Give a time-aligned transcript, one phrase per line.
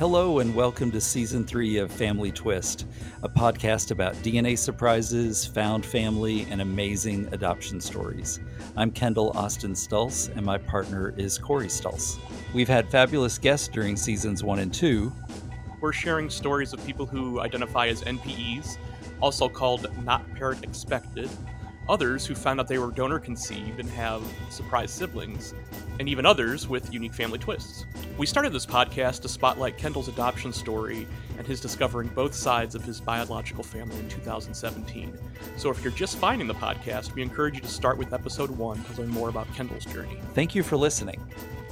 [0.00, 2.86] Hello, and welcome to season three of Family Twist,
[3.22, 8.40] a podcast about DNA surprises, found family, and amazing adoption stories.
[8.78, 12.18] I'm Kendall Austin Stulse, and my partner is Corey Stulse.
[12.54, 15.12] We've had fabulous guests during seasons one and two.
[15.82, 18.78] We're sharing stories of people who identify as NPEs,
[19.20, 21.28] also called not parent expected,
[21.90, 25.54] others who found out they were donor conceived and have surprise siblings,
[25.98, 27.84] and even others with unique family twists.
[28.16, 32.84] We started this podcast to spotlight Kendall's adoption story and his discovering both sides of
[32.84, 35.18] his biological family in 2017.
[35.56, 38.82] So if you're just finding the podcast, we encourage you to start with episode one
[38.84, 40.18] to learn more about Kendall's journey.
[40.34, 41.20] Thank you for listening.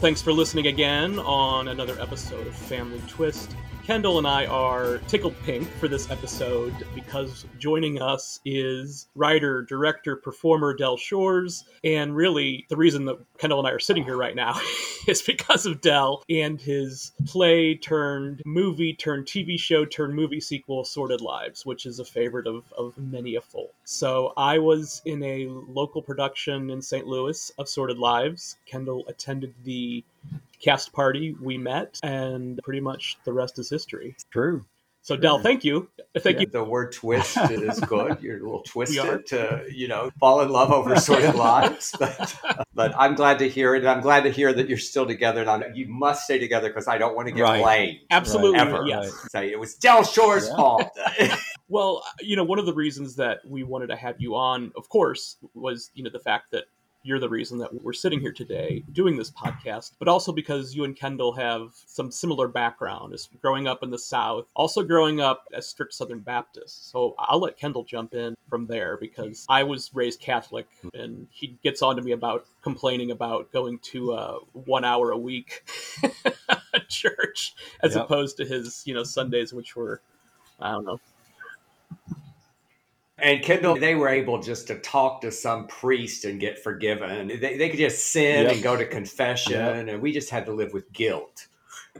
[0.00, 3.54] Thanks for listening again on another episode of Family Twist.
[3.88, 10.14] Kendall and I are tickled pink for this episode because joining us is writer, director,
[10.14, 11.64] performer Del Shores.
[11.82, 14.60] And really, the reason that Kendall and I are sitting here right now
[15.08, 20.84] is because of Del and his play turned movie turned TV show turned movie sequel,
[20.84, 23.72] Sordid Lives, which is a favorite of, of many a folk.
[23.84, 27.06] So I was in a local production in St.
[27.06, 28.58] Louis of Sordid Lives.
[28.66, 30.04] Kendall attended the
[30.60, 34.64] cast party we met and pretty much the rest is history True.
[35.02, 38.18] so Del thank you thank Yeah, you The word twist is good.
[38.20, 38.62] You're a little are.
[38.64, 41.94] twisted to, you know, fall in love over sordid lives.
[41.98, 42.34] But,
[42.74, 43.80] but I'm glad to hear it.
[43.80, 45.40] And I'm glad to hear that you're still together.
[45.42, 47.60] And I'm, you must stay together because I don't want to get Right.
[47.62, 47.98] blamed.
[48.10, 48.84] absolutely Ever.
[48.86, 50.56] yes Say it was Del Shores' Yeah.
[50.56, 50.98] fault.
[51.68, 54.88] well you know one of the reasons that we wanted to have you on of
[54.88, 56.64] course was you know the fact that
[57.02, 60.84] you're the reason that we're sitting here today doing this podcast, but also because you
[60.84, 65.44] and Kendall have some similar background as growing up in the South, also growing up
[65.54, 66.90] as strict Southern Baptists.
[66.90, 71.56] So I'll let Kendall jump in from there because I was raised Catholic and he
[71.62, 75.68] gets on to me about complaining about going to uh, one hour a week
[76.88, 78.04] church as Yep.
[78.04, 80.00] opposed to his, you know, Sundays, which were,
[80.60, 81.00] I don't know,
[83.18, 87.28] and Kendall, they were able just to talk to some priest and get forgiven.
[87.28, 88.52] They, they could just sin Yep.
[88.52, 89.52] and go to confession.
[89.52, 89.88] Yep.
[89.88, 91.46] And we just had to live with guilt.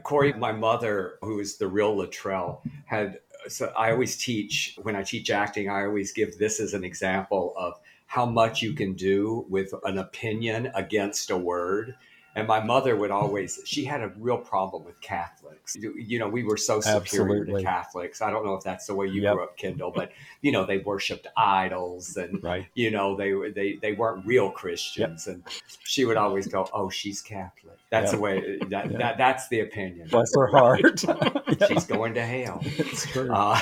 [0.03, 3.19] Corey, my mother, who is the real Latrelle, had.
[3.47, 5.69] So I always teach when I teach acting.
[5.69, 7.73] I always give this as an example of
[8.05, 11.95] how much you can do with an opinion against a word.
[12.35, 13.59] And my mother would always.
[13.65, 15.75] She had a real problem with Catholics.
[15.75, 17.61] You you know, we were so superior Absolutely.
[17.63, 18.21] to Catholics.
[18.21, 19.33] I don't know if that's the way you Yep.
[19.33, 22.67] grew up, Kendall, but you know, they worshipped idols and Right.
[22.75, 25.43] you know they they they weren't real Christians, and
[25.83, 28.15] she would always go, "Oh, she's Catholic." That's Yep.
[28.15, 28.57] the way.
[28.69, 28.97] That, Yeah.
[28.99, 30.07] that that's the opinion.
[30.09, 31.03] Bless her heart.
[31.67, 32.59] She's going to hell.
[32.63, 33.33] it's true.
[33.33, 33.59] Uh,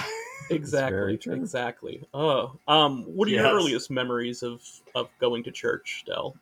[0.50, 1.34] exactly very true.
[1.34, 4.62] exactly oh um what are your earliest memories of
[4.96, 6.38] of going to church Del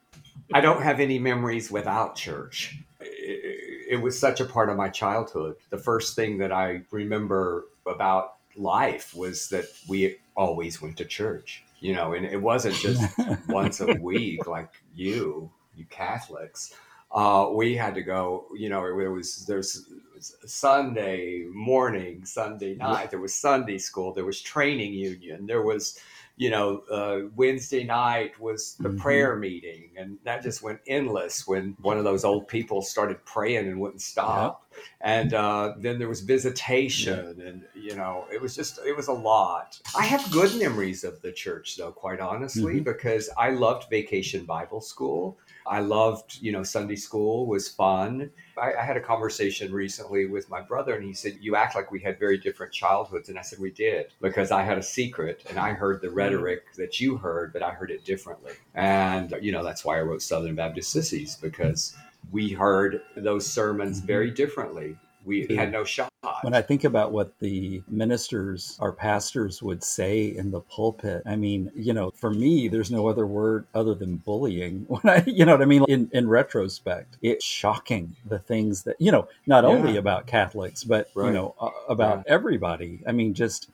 [0.54, 2.78] I don't have any memories without church.
[3.00, 5.56] It, it was such a part of my childhood.
[5.70, 11.64] The first thing that I remember about life was that we always went to church.
[11.80, 13.18] You know, and it wasn't just
[13.48, 16.74] once a week like you, you Catholics.
[17.12, 18.46] Uh, we had to go.
[18.56, 19.86] You know, it was there's
[20.20, 23.10] Sunday morning, Sunday night.
[23.12, 24.14] There was Sunday school.
[24.14, 25.46] There was training union.
[25.46, 26.00] There was,
[26.38, 29.00] you know, uh, Wednesday night was the Mhm.
[29.00, 31.48] prayer meeting, and that just went endless.
[31.48, 34.70] When one of those old people started praying and wouldn't stop,
[35.00, 39.14] and uh, then there was visitation, and you know, it was just it was a
[39.14, 39.80] lot.
[39.98, 42.84] I have good memories of the church, though, quite honestly, Mhm.
[42.84, 45.38] because I loved Vacation Bible School.
[45.68, 48.30] I loved, you know, Sunday school was fun.
[48.58, 51.92] I, I had a conversation recently with my brother, and he said, You act like
[51.92, 53.30] we had very different childhoods.
[53.30, 56.16] And I said, We did, because I had a secret and I heard the mm.
[56.16, 58.54] rhetoric that you heard, but I heard it differently.
[58.76, 61.96] And, you know, that's why I wrote Southern Baptist Sissies, because
[62.32, 64.08] we heard those sermons mm-hmm.
[64.08, 64.98] very differently.
[65.26, 66.10] We had no shot.
[66.42, 71.36] when I think about what the ministers, our pastors would say in the pulpit, I
[71.36, 74.86] mean, you know, for me, there's no other word other than bullying.
[74.96, 75.84] When I, you know what I mean?
[75.88, 81.10] In, in retrospect, it's shocking the things that, you know, not only about Catholics, but,
[81.16, 83.02] you know, uh, about everybody.
[83.08, 83.70] I mean, just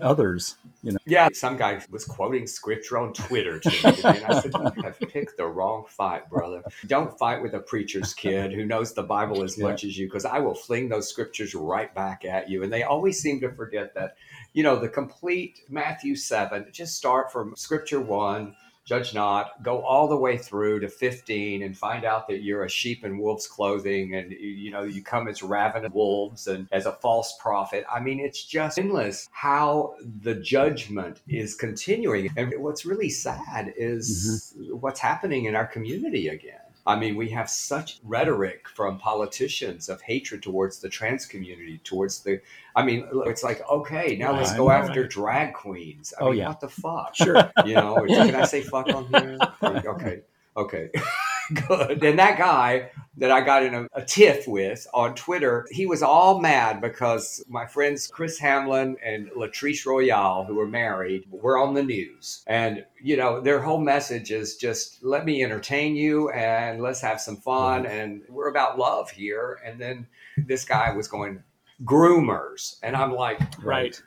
[0.00, 0.98] others, you know.
[1.06, 4.98] Yeah, some guy was quoting scripture on Twitter to me and I said, "You have
[4.98, 6.62] picked the wrong fight, brother.
[6.86, 9.64] Don't fight with a preacher's kid who knows the Bible as Yeah.
[9.64, 12.82] much as you, because I will fling those scriptures right back at you." And they
[12.82, 14.16] always seem to forget that,
[14.52, 16.66] you know, the complete Matthew seven.
[16.72, 18.56] Just start from Scripture one.
[18.86, 22.68] Judge not, go all the way through to 15 and find out that you're a
[22.68, 26.92] sheep in wolf's clothing and you know you come as ravenous wolves and as a
[26.92, 27.84] false prophet.
[27.92, 32.30] I mean, it's just endless how the judgment is continuing.
[32.36, 34.78] And what's really sad is mm-hmm.
[34.78, 36.59] what's happening in our community again.
[36.86, 42.20] I mean, we have such rhetoric from politicians of hatred towards the trans community, towards
[42.20, 42.40] the.
[42.74, 46.14] I mean, it's like, okay, now let's go after drag queens.
[46.18, 46.48] I Oh, mean, yeah.
[46.48, 47.14] what the fuck?
[47.14, 47.50] Sure.
[47.66, 49.38] You know, can I say fuck on here?
[49.62, 50.20] Okay,
[50.56, 50.90] okay.
[51.68, 52.02] Good.
[52.02, 56.02] And that guy that I got in a, a tiff with on Twitter, he was
[56.02, 61.74] all mad because my friends Chris Hamlin and Latrice Royale, who were married, were on
[61.74, 62.42] the news.
[62.46, 67.20] And, you know, their whole message is just let me entertain you and let's have
[67.20, 67.84] some fun.
[67.84, 67.92] Mm-hmm.
[67.92, 69.58] And we're about love here.
[69.64, 70.06] And then
[70.36, 71.42] this guy was going,
[71.84, 72.76] groomers.
[72.82, 74.00] And I'm like, Right.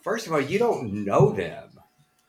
[0.00, 1.75] first of all, you don't know them.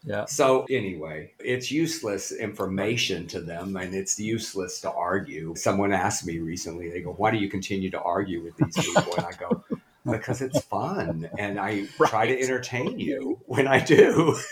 [0.08, 0.26] Yeah.
[0.26, 5.54] So anyway, it's useless information to them and it's useless to argue.
[5.56, 9.14] Someone asked me recently, they go, Why do you continue to argue with these people?
[9.18, 9.64] And I go,
[10.10, 14.38] Because it's fun and I try to entertain you when I do.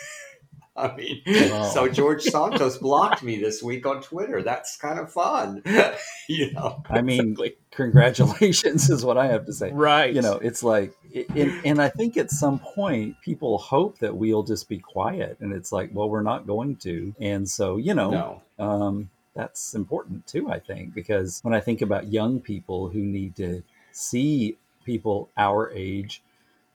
[0.78, 1.64] I mean, Wow.
[1.64, 4.42] so George Santos blocked me this week on Twitter.
[4.44, 5.64] That's kind of fun.
[6.30, 6.84] you know.
[6.90, 7.56] I mean, Exactly.
[7.72, 9.72] congratulations is what I have to say.
[9.72, 10.14] Right.
[10.14, 10.94] You know, it's like,
[11.30, 15.54] and, and I think at some point people hope that we'll just be quiet, and
[15.54, 18.66] it's like, well, we're not going to, and so you know, No.
[18.66, 20.50] um, that's important too.
[20.50, 23.64] I think because when I think about young people who need to
[23.94, 26.22] see people our age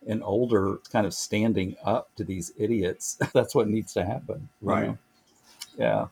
[0.07, 4.49] and older kind of standing up to these idiots, that's what needs to happen.
[4.63, 4.87] you Right.
[4.89, 4.99] know?
[5.79, 6.07] Yeah.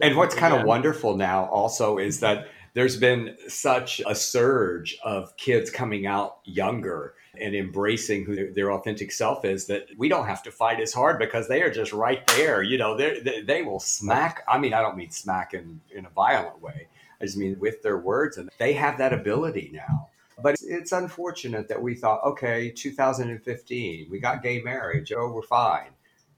[0.00, 0.60] And what's kind Yeah.
[0.60, 6.38] of wonderful now also is that there's been such a surge of kids coming out
[6.44, 10.92] younger and embracing who their, authentic self is that we don't have to fight as
[10.92, 12.62] hard because they are just right there.
[12.62, 14.42] You know, they they will smack.
[14.48, 16.86] I mean, I don't mean smack in, in a violent way.
[17.20, 20.08] I just mean with their words, and they have that ability now.
[20.42, 25.12] But it's unfortunate that we thought, okay, 2015, we got gay marriage.
[25.16, 25.90] Oh, we're fine.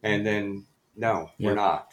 [0.02, 0.66] And then,
[0.96, 1.92] no, we're not.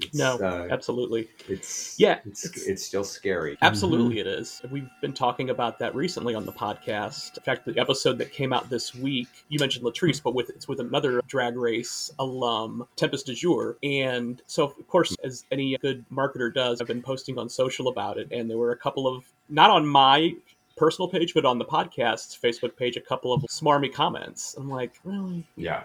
[0.00, 1.28] It's, No, uh, absolutely.
[1.48, 3.58] it's Yeah, it's, it's- it's still scary.
[3.60, 4.62] Absolutely, it is.
[4.70, 7.36] We've been talking about that recently on the podcast.
[7.36, 10.68] In fact, the episode that came out this week, you mentioned Latrice, but with it's
[10.68, 13.74] with another Drag Race alum, Tempest DuJour.
[13.82, 18.16] And so, of course, as any good marketer does, I've been posting on social about
[18.16, 20.34] it, and there were a couple of not on my
[20.80, 24.54] personal page, but on the podcast's Facebook page, a couple of smarmy comments.
[24.58, 25.82] I'm like, really, Yeah,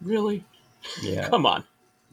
[0.00, 0.44] really,
[1.02, 1.28] Yeah.
[1.28, 1.64] come on.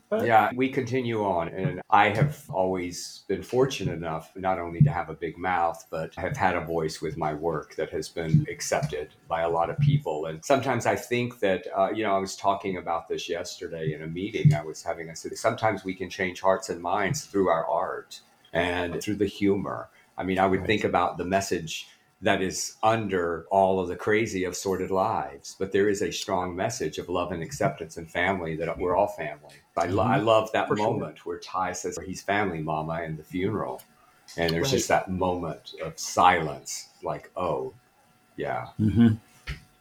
[0.10, 0.50] But- yeah.
[0.56, 5.13] We continue on, and I have always been fortunate enough not only to have a
[5.13, 9.42] big mouth, but have had a voice with my work that has been accepted by
[9.42, 10.25] a lot of people.
[10.27, 14.01] And sometimes I think that uh, you know I was talking about this yesterday in
[14.04, 15.10] a meeting I was having.
[15.10, 18.22] I said sometimes we can change hearts and minds through our art
[18.54, 19.89] and through the humor.
[20.18, 20.68] I mean, I would Right.
[20.68, 21.88] think about the message
[22.22, 25.56] that is under all of the crazy of sordid lives.
[25.60, 29.08] But there is a strong message of love and acceptance and family that we're all
[29.08, 29.56] family.
[29.78, 30.88] I, lo- I love that For sure.
[30.98, 33.82] moment where Ty says he's family, mama, in the funeral.
[34.38, 34.72] And there's Right.
[34.72, 37.74] just that moment of silence, like, oh,
[38.38, 38.68] yeah.
[38.78, 39.10] hmm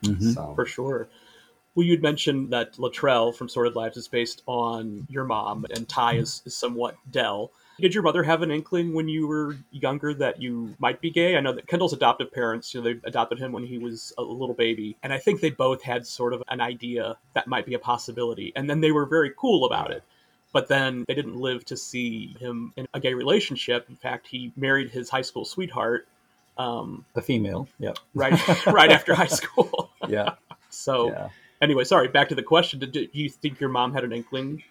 [0.05, 1.09] hmm So, For sure.
[1.75, 6.17] Well, you'd mentioned that Latrelle from Sordid Lives is based on your mom, and Ty
[6.17, 7.53] is, is somewhat Del.
[7.81, 11.37] Did your mother have an inkling when you were younger that you might be gay?
[11.37, 14.23] I know that Kendall's adoptive parents, you know, they adopted him when he was a
[14.23, 17.75] little baby, and I think they both had sort of an idea that might be
[17.75, 20.03] a possibility, and then they were very cool about it.
[20.53, 23.87] But then they didn't live to see him in a gay relationship.
[23.89, 26.07] In fact, he married his high school sweetheart
[26.57, 27.69] um, A female.
[27.79, 27.99] Yep.
[28.15, 29.91] right right after high school.
[30.07, 30.35] Yeah.
[30.69, 31.29] So yeah.
[31.63, 32.09] Anyway, sorry.
[32.09, 32.79] Back to the question.
[32.79, 34.63] Did, did you think your mom had an inkling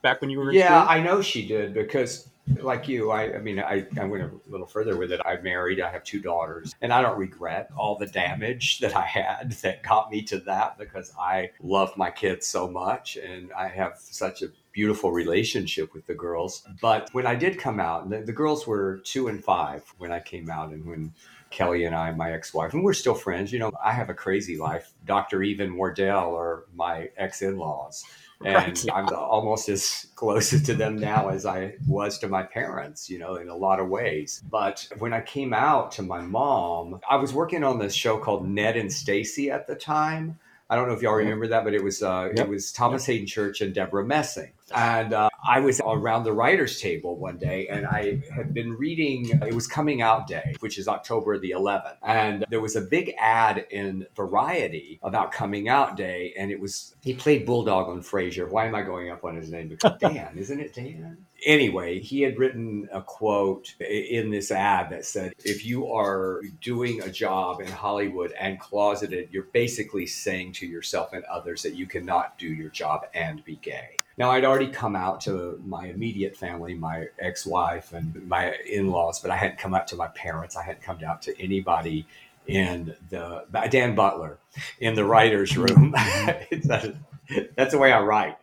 [0.00, 0.96] back when you were in yeah, school?
[0.96, 2.26] I know she did because
[2.62, 5.20] like you, I, I mean, I, I went a little further with it.
[5.24, 5.80] I'm married.
[5.80, 9.82] I have two daughters, and I don't regret all the damage that I had that
[9.82, 14.42] got me to that because I love my kids so much, and I have such
[14.42, 16.62] a beautiful relationship with the girls.
[16.80, 20.20] But when I did come out, the, the girls were two and five when I
[20.20, 21.12] came out, and when
[21.50, 23.52] Kelly and I, my ex-wife, and we're still friends.
[23.52, 24.92] You know, I have a crazy life.
[25.06, 25.42] Dr.
[25.42, 28.04] Even Wardell are my ex-in-laws
[28.44, 28.86] and Right.
[28.94, 33.36] I'm almost as close to them now as I was to my parents, you know,
[33.36, 34.42] in a lot of ways.
[34.48, 38.48] But when I came out to my mom, I was working on this show called
[38.48, 40.38] Ned and Stacey at the time.
[40.70, 42.46] I don't know if y'all remember that, but it was uh, Yep.
[42.46, 46.78] it was Thomas Haden Church and Debra Messing, and uh, I was around the writers'
[46.80, 49.30] table one day, and I had been reading.
[49.46, 53.14] It was Coming Out Day, which is October the 11th, and there was a big
[53.18, 58.50] ad in Variety about Coming Out Day, and it was he played Bulldog on Frasier.
[58.50, 59.68] Why am I going up on his name?
[59.68, 61.24] Because Dan, isn't it Dan?
[61.44, 67.00] Anyway, he had written a quote in this ad that said, If you are doing
[67.02, 71.86] a job in Hollywood and closeted, you're basically saying to yourself and others that you
[71.86, 73.98] cannot do your job and be gay.
[74.16, 78.90] Now, I'd already come out to my immediate family, my ex wife and my in
[78.90, 80.56] laws, but I hadn't come out to my parents.
[80.56, 82.04] I hadn't come out to anybody
[82.48, 84.38] in the Dan Butler
[84.80, 85.92] in the writer's room.
[85.94, 88.36] that's the way I write.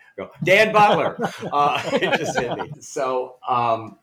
[0.44, 1.18] Dan Butler.
[1.52, 2.72] Uh, just hit me.
[2.80, 3.98] So, um,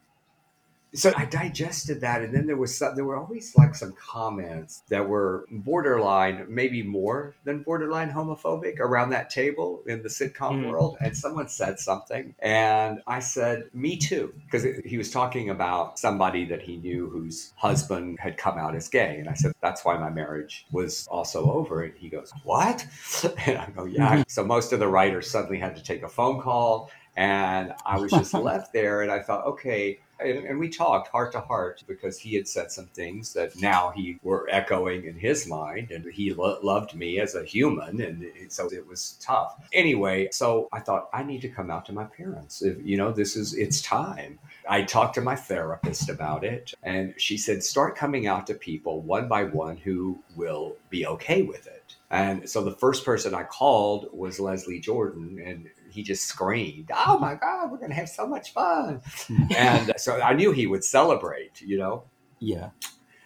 [0.94, 4.82] so I digested that, and then there was some, there were always like some comments
[4.88, 10.70] that were borderline, maybe more than borderline homophobic around that table in the sitcom mm.
[10.70, 10.98] world.
[11.00, 16.44] And someone said something, and I said, "Me too," because he was talking about somebody
[16.46, 19.96] that he knew whose husband had come out as gay, and I said, "That's why
[19.96, 22.86] my marriage was also over." And he goes, "What?"
[23.46, 24.22] And I go, "Yeah." Mm-hmm.
[24.28, 28.10] So most of the writers suddenly had to take a phone call, and I was
[28.10, 32.18] just left there, and I thought, okay and, and, we talked heart to heart because
[32.18, 36.32] he had said some things that now he were echoing in his mind and he
[36.32, 39.56] lo- loved me as a human and so it was tough.
[39.72, 42.62] Anyway so i thought i need to come out to my parents.
[42.62, 44.38] If, you know this is it's time.
[44.68, 49.00] I talked to my therapist about it and she said start coming out to people
[49.02, 51.96] one by one who will be okay with it.
[52.10, 57.18] And so the first person i called was leslie jordan and he just screamed, "Oh
[57.18, 59.00] my God, we're going to have so much fun!"
[59.56, 62.04] and uh, so I knew he would celebrate, you know.
[62.38, 62.70] Yeah.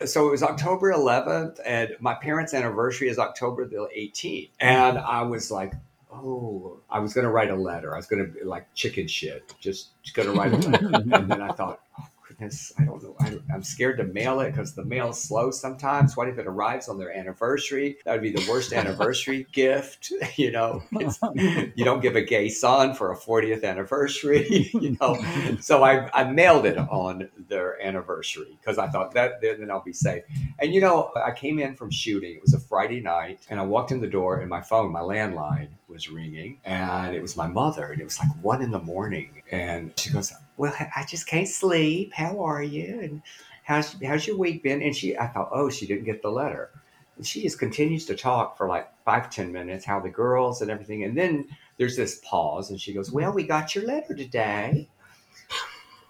[0.04, 5.23] So it was October 11th, and my parents' anniversary is October the 18th, and I
[5.23, 5.73] was like,
[6.12, 7.94] "Oh, I was going to write a letter.
[7.94, 11.30] I was going to be like chicken shit, just going to write a letter." and
[11.30, 12.06] then I thought, oh,
[12.38, 13.16] goodness, I don't know.
[13.21, 16.16] I, am scared to mail it because the mail's slow sometimes.
[16.16, 17.97] What if it arrives on their anniversary?
[18.05, 20.12] That would be the worst anniversary gift.
[20.37, 24.71] You know, you don't give a gay son for a 40th anniversary.
[24.76, 25.16] You know,
[25.61, 29.93] so I, I mailed it on their anniversary because I thought that then I'll be
[29.93, 30.25] safe.
[30.59, 32.35] And you know, I came in from shooting.
[32.35, 35.00] It was a Friday night, and I walked in the door, and my phone, my
[35.00, 38.78] landline, was ringing, and it was my mother, and it was like one in the
[38.78, 42.12] morning, and she goes well, I just can't sleep.
[42.12, 43.00] How are you?
[43.00, 43.22] And
[43.64, 44.82] how's how's your week been?
[44.82, 46.70] And she, I thought, oh, she didn't get the letter.
[47.16, 50.70] And she just continues to talk for like five ten minutes, how the girls and
[50.70, 51.04] everything.
[51.04, 51.48] And then
[51.78, 54.88] there's this pause, and she goes, well, we got your letter today.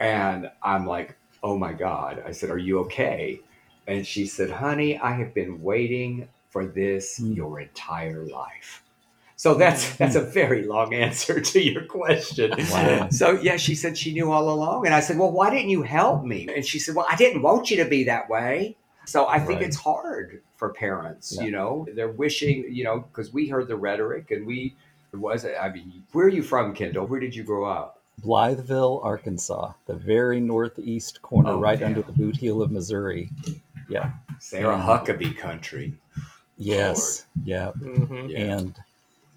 [0.00, 2.22] And I'm like, oh my God.
[2.26, 3.40] I said, are you okay?
[3.86, 7.36] And she said, honey, I have been waiting for this mm.
[7.36, 8.82] your entire life.
[9.38, 12.52] So that's that's a very long answer to your question.
[12.70, 13.08] Wow.
[13.10, 15.82] So yeah, she said she knew all along, and I said, "Well, why didn't you
[15.82, 19.28] help me?" And she said, "Well, I didn't want you to be that way." So
[19.28, 19.68] I think right.
[19.68, 21.36] it's hard for parents.
[21.36, 21.44] Yeah.
[21.44, 22.66] You know, they're wishing.
[22.70, 24.74] You know, because we heard the rhetoric, and we
[25.12, 25.44] was.
[25.44, 27.06] I mean, where are you from, Kendall?
[27.06, 28.02] Where did you grow up?
[28.24, 31.86] Blytheville, Arkansas, the very northeast corner, oh, right yeah.
[31.86, 33.28] under the boot heel of Missouri.
[33.90, 35.94] Yeah, Sarah Huckabee country.
[36.56, 37.72] Yes, yeah.
[37.78, 38.30] Mm-hmm.
[38.30, 38.38] yeah.
[38.38, 38.74] and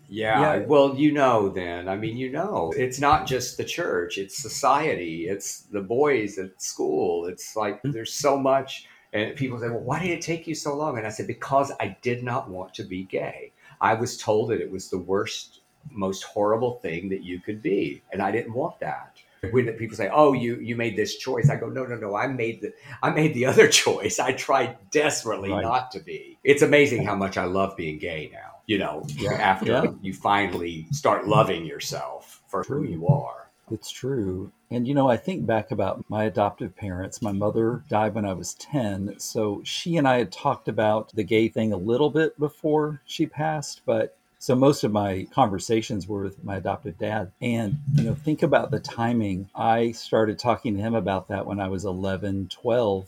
[0.09, 0.65] yeah, yeah.
[0.65, 1.87] Well, you know, then.
[1.87, 6.59] I mean, you know, it's not just the church, it's society, it's the boys at
[6.61, 7.27] school.
[7.27, 7.91] It's like mm-hmm.
[7.91, 8.87] there's so much.
[9.13, 10.97] And people say, well, why did it take you so long?
[10.97, 13.51] And I said, because I did not want to be gay.
[13.81, 15.61] I was told that it was the worst,
[15.91, 18.01] most horrible thing that you could be.
[18.11, 19.17] And I didn't want that.
[19.51, 22.13] When people say, "Oh, you you made this choice," I go, "No, no, no.
[22.13, 24.19] I made the I made the other choice.
[24.19, 25.61] I tried desperately right.
[25.61, 29.33] not to be." It's amazing how much I love being gay now you know, yeah.
[29.33, 29.85] after yeah.
[29.99, 32.83] you finally start loving yourself for true.
[32.83, 33.49] who you are.
[33.71, 34.51] It's true.
[34.69, 37.19] And, you know, I think back about my adoptive parents.
[37.19, 39.15] My mother died when I was 10.
[39.17, 43.25] So she and I had talked about the gay thing a little bit before she
[43.25, 47.31] passed, but so most of my conversations were with my adopted dad.
[47.41, 49.49] And, you know, think about the timing.
[49.55, 53.07] I started talking to him about that when I was 11, 12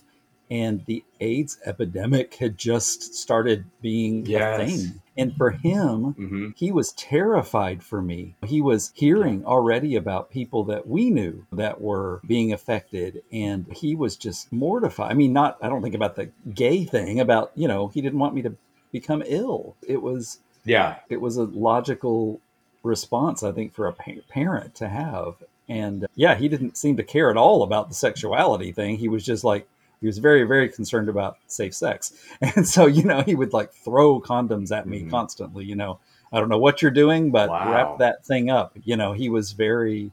[0.52, 4.60] and the AIDS epidemic had just started being yes.
[4.60, 5.02] a thing.
[5.18, 6.50] And for him, mm-hmm.
[6.58, 8.36] he was terrified for me.
[8.46, 13.96] He was hearing already about people that we knew that were being affected, and he
[13.96, 15.12] was just mortified.
[15.12, 18.20] I mean, not, I don't think about the gay thing, about, you know, he didn't
[18.20, 18.56] want me to
[18.92, 19.76] become ill.
[19.82, 22.42] It was, yeah, it was a logical
[22.84, 25.36] response, I think, for a parent to have.
[25.70, 28.98] And yeah, he didn't seem to care at all about the sexuality thing.
[28.98, 29.68] He was just like,
[30.02, 32.14] he was very very concerned about safe sex.
[32.42, 35.10] And so you know he would like throw condoms at me mm-hmm.
[35.10, 36.00] constantly you know.
[36.34, 37.72] I don't know what you're doing but wow.
[37.72, 38.78] wrap that thing up.
[38.84, 40.12] You know he was very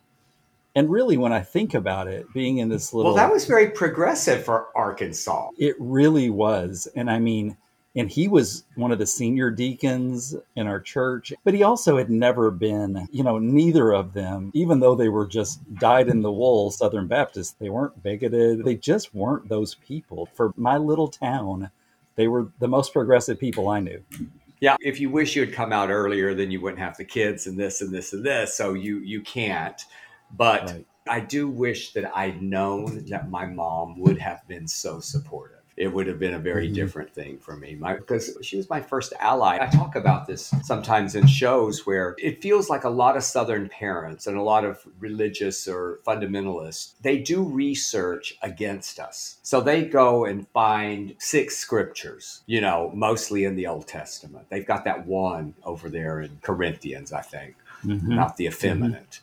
[0.75, 3.71] and really when i think about it being in this little well that was very
[3.71, 5.51] progressive for arkansas.
[5.59, 6.89] It really was.
[6.95, 7.57] And i mean
[7.99, 12.11] and he was one of the senior deacons in our church but he also had
[12.11, 16.33] never been you know neither of them even though they were just dyed in the
[16.33, 21.71] wool southern baptists they weren't bigoted they just weren't those people for my little town
[22.17, 24.03] they were the most progressive people i knew
[24.61, 27.47] Yeah, if you wish you had come out earlier, then you wouldn't have the kids
[27.47, 28.57] and this and this and this.
[28.57, 29.81] So you you can't.
[30.37, 30.87] But Right.
[31.09, 35.58] I do wish that I'd known that my mom would have been so supportive.
[35.79, 36.75] It would have been a very Mhm.
[36.75, 37.77] different thing for me.
[37.77, 39.59] My, because she was my first ally.
[39.61, 43.69] I talk about this sometimes in shows where it feels like a lot of Southern
[43.69, 49.39] parents and a lot of religious or fundamentalists, they do research against us.
[49.43, 54.47] So they go and find six scriptures, you know, mostly in the Old Testament.
[54.51, 57.55] They've got that one over there in Corinthians, I think
[57.85, 58.15] Mhm.
[58.15, 59.21] about the effeminate.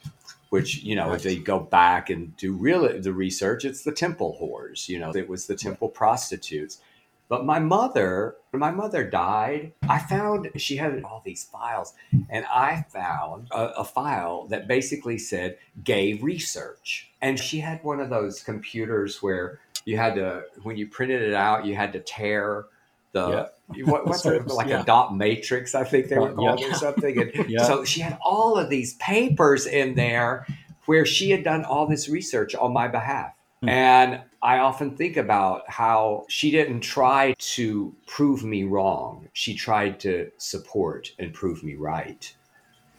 [0.56, 1.18] Which you know, Right.
[1.18, 4.88] if they go back and do real the research, it's the temple whores.
[4.88, 6.80] You know, it was the temple prostitutes.
[7.28, 11.94] But my mother, when my mother died, I found she had all these files,
[12.30, 17.12] and I found a, a file that basically said gay research.
[17.22, 21.34] And she had one of those computers where you had to, when you printed it
[21.34, 22.66] out, you had to tear
[23.12, 23.52] the
[23.86, 24.82] what, what's it, like yeah.
[24.82, 26.56] a dot matrix, I think they were Uh, yeah.
[26.56, 27.22] called or something.
[27.22, 27.64] And Yeah.
[27.64, 30.46] so she had all of these papers in there
[30.86, 33.34] where she had done all this research on my behalf.
[33.62, 33.70] Hmm.
[33.70, 39.28] And I often think about how she didn't try to prove me wrong.
[39.34, 42.32] She tried to support and prove me right.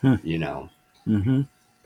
[0.01, 0.15] Hmm.
[0.25, 0.69] You know,
[1.05, 1.43] hmm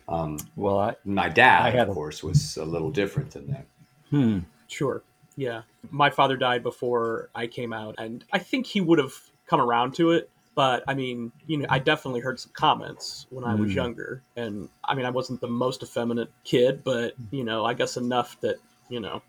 [0.08, 3.46] um, Well, I my dad, I had of a- course, was a little different than
[3.52, 3.66] that.
[4.08, 4.38] hmm.
[4.68, 5.02] Sure.
[5.40, 5.62] Yeah.
[5.90, 9.14] My father died before I came out, and I think he would have
[9.46, 10.28] come around to it.
[10.54, 13.74] But I mean, you know, I definitely heard some comments when I was Mm.
[13.76, 14.22] younger.
[14.36, 18.38] And I mean, I wasn't the most effeminate kid, but, you know, I guess enough
[18.42, 18.56] that,
[18.90, 19.22] you know,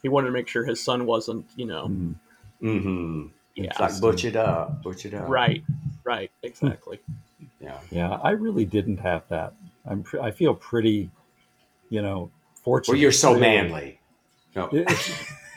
[0.00, 2.14] he wanted to make sure his son wasn't, you know, Mhm.
[2.60, 3.64] hmm yeah.
[3.64, 5.28] It's like butch it up, butchered up.
[5.28, 5.62] Right.
[6.02, 6.30] Right.
[6.42, 6.98] Exactly.
[7.60, 7.78] Yeah.
[7.90, 9.52] Yeah, I really didn't have that.
[9.84, 10.02] I'm.
[10.02, 11.10] Pre- I feel pretty,
[11.90, 12.94] you know, fortunate.
[12.94, 14.00] Well, you're so manly.
[14.54, 14.70] No.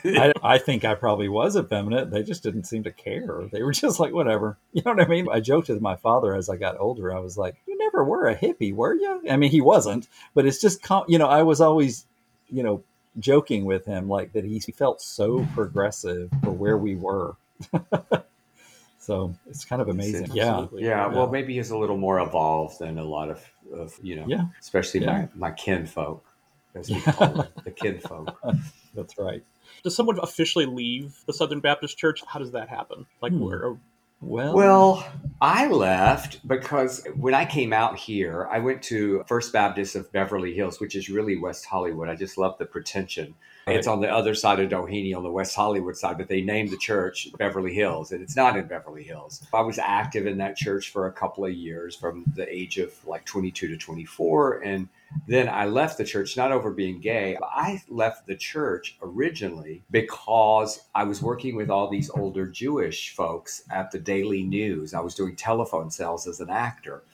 [0.04, 2.10] I, I think I probably was effeminate.
[2.10, 3.42] They just didn't seem to care.
[3.52, 4.56] They were just like, whatever.
[4.72, 5.28] You know what I mean?
[5.30, 7.14] I joked with my father as I got older.
[7.14, 9.22] I was like, you never were a hippie, were you?
[9.30, 12.06] I mean, he wasn't, but it's just, com- you know, I was always,
[12.48, 12.82] you know,
[13.18, 17.36] joking with him like that he felt so progressive for where we were.
[18.98, 20.30] so it's kind of amazing.
[20.32, 20.66] Yeah.
[20.72, 21.06] Yeah, Yeah.
[21.08, 24.44] well, maybe he's a little more evolved than a lot of, of you know, Yeah.
[24.60, 25.26] especially Yeah.
[25.34, 26.24] my, my kinfolk,
[26.74, 28.34] as we call them, the kinfolk.
[28.94, 29.42] That's right.
[29.84, 32.22] Does someone officially leave the Southern Baptist Church?
[32.26, 33.06] How does that happen?
[33.20, 33.44] Like, Hmm.
[33.44, 33.76] where?
[34.20, 39.96] Well, Well, I left because when I came out here, I went to First Baptist
[39.96, 42.08] of Beverly Hills, which is really West Hollywood.
[42.08, 43.34] I just love the pretension.
[43.66, 46.70] It's on the other side of Doheny on the West Hollywood side, but they named
[46.70, 49.46] the church Beverly Hills, and it's not in Beverly Hills.
[49.54, 52.92] I was active in that church for a couple of years from the age of
[53.06, 54.62] like 22 to 24.
[54.62, 54.88] And
[55.28, 57.36] then I left the church, not over being gay.
[57.40, 63.62] I left the church originally because I was working with all these older Jewish folks
[63.70, 64.92] at the Daily News.
[64.92, 67.04] I was doing telephone sales as an actor.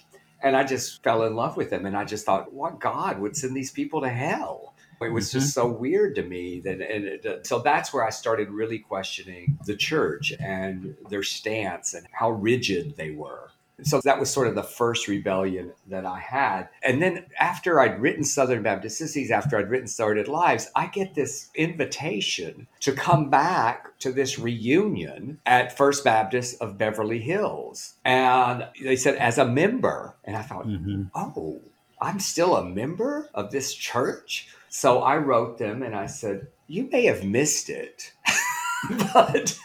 [0.40, 1.84] And I just fell in love with them.
[1.84, 4.74] And I just thought, what God would send these people to hell?
[5.00, 8.10] It was just so weird to me that, and it, uh, so that's where I
[8.10, 13.50] started really questioning the church and their stance and how rigid they were.
[13.82, 16.68] So that was sort of the first rebellion that I had.
[16.82, 21.14] And then after I'd written Southern Baptist Sissies, after I'd written Sordid Lives, I get
[21.14, 27.94] this invitation to come back to this reunion at First Baptist of Beverly Hills.
[28.04, 30.16] And they said, as a member.
[30.24, 31.10] And I thought, mhm.
[31.14, 31.60] oh,
[32.00, 34.48] I'm still a member of this church?
[34.68, 38.12] So I wrote them and I said, you may have missed it,
[39.12, 39.58] but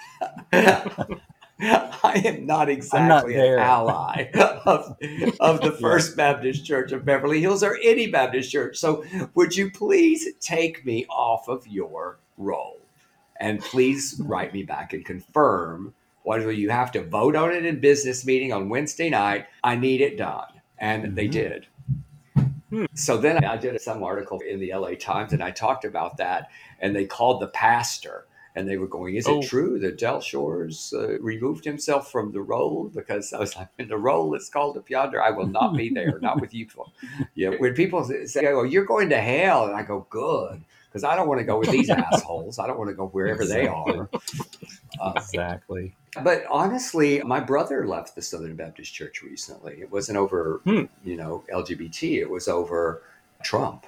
[1.62, 3.58] I am not exactly there.
[3.58, 4.30] an ally
[4.66, 4.96] of,
[5.40, 8.78] of the First Baptist Church of Beverly Hills or any Baptist church.
[8.78, 9.04] So
[9.36, 12.80] would you please take me off of your roll?
[13.40, 17.80] And please write me back and confirm whether you have to vote on it in
[17.82, 19.48] business meeting on Wednesday night.
[19.64, 20.48] I need it done.
[20.80, 21.32] And they Mhm.
[21.32, 21.68] did.
[22.74, 22.86] Hmm.
[22.96, 26.50] So then I did some article in the LA Times and I talked about that.
[26.80, 29.40] And they called the pastor and they were going, Is Oh.
[29.40, 32.90] it true that Del Shores uh, removed himself from the role?
[32.94, 35.90] Because I was like, When the role is called up yonder, I will not be
[35.90, 36.68] there, not with you.
[37.36, 37.50] Yeah.
[37.60, 40.64] When people say, Oh, you're going to hell, and I go, Good.
[40.94, 42.60] Because I don't want to go with these assholes.
[42.60, 44.08] I don't want to go wherever they are.
[45.02, 45.96] Uh, exactly.
[46.24, 49.82] but honestly, my brother left the Southern Baptist Church recently.
[49.82, 50.84] It wasn't over, Hmm.
[51.04, 52.20] you know, LGBT.
[52.20, 53.02] It was over
[53.44, 53.88] Trump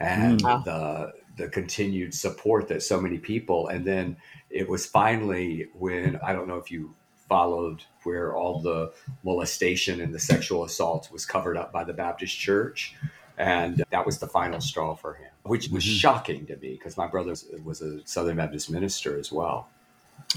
[0.00, 0.64] and Hmm.
[0.64, 3.68] The the continued support that so many people.
[3.68, 4.16] And then
[4.50, 6.94] it was finally when I don't know if you
[7.28, 12.36] followed where all the molestation and the sexual assault was covered up by the Baptist
[12.38, 12.94] Church.
[13.38, 15.98] And that was the final straw for him, which was Mhm.
[16.00, 19.68] shocking to me because my brother was a Southern Baptist minister as well.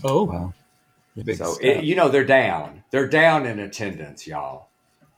[0.03, 0.53] Oh, Wow.
[1.36, 2.84] So it, you know they're down.
[2.91, 4.67] they're down in attendance, y'all.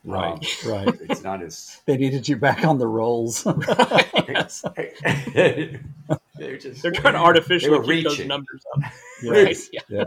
[0.05, 0.87] Right, Um, right.
[1.01, 3.45] it's not as They needed you back on the rolls.
[3.47, 4.61] it's,
[5.33, 8.83] they're just They're trying to artificially were keep those numbers up.
[9.23, 9.31] Yeah.
[9.31, 9.57] Right.
[9.71, 9.81] Yeah.
[9.89, 10.03] Yeah.